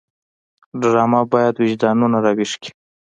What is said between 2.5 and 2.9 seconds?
کړي